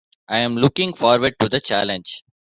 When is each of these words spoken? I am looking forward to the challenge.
I 0.27 0.39
am 0.39 0.55
looking 0.55 0.95
forward 0.95 1.35
to 1.39 1.47
the 1.47 1.61
challenge. 1.61 2.23